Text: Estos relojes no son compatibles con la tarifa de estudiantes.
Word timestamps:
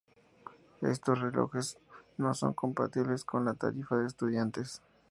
Estos 0.81 1.19
relojes 1.21 1.77
no 2.17 2.33
son 2.33 2.53
compatibles 2.55 3.23
con 3.23 3.45
la 3.45 3.53
tarifa 3.53 3.97
de 3.97 4.07
estudiantes. 4.07 4.81